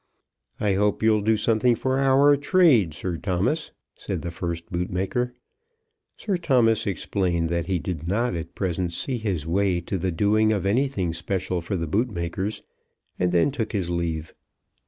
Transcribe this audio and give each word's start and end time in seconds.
"I 0.59 0.73
hope 0.73 1.03
you'll 1.03 1.21
do 1.21 1.37
something 1.37 1.75
for 1.75 1.99
our 1.99 2.35
trade, 2.35 2.95
Sir 2.95 3.17
Thomas," 3.17 3.69
said 3.95 4.23
the 4.23 4.31
first 4.31 4.71
bootmaker. 4.71 5.35
Sir 6.17 6.37
Thomas 6.37 6.87
explained 6.87 7.49
that 7.49 7.67
he 7.67 7.77
did 7.77 8.07
not 8.07 8.33
at 8.35 8.55
present 8.55 8.93
see 8.93 9.19
his 9.19 9.45
way 9.45 9.79
to 9.81 9.99
the 9.99 10.11
doing 10.11 10.51
of 10.53 10.65
anything 10.65 11.13
special 11.13 11.61
for 11.61 11.77
the 11.77 11.85
bootmakers; 11.87 12.63
and 13.19 13.31
then 13.31 13.51
took 13.51 13.73
his 13.73 13.91
leave. 13.91 14.33